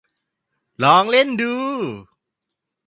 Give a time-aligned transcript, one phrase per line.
[0.83, 1.53] ลองเล่นดู